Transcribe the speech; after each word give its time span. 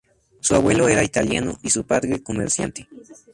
Su 0.39 0.55
abuelo 0.55 0.87
era 0.89 1.03
italiano 1.03 1.59
y 1.61 1.69
su 1.69 1.83
padre 1.85 2.23
comerciante. 2.23 2.87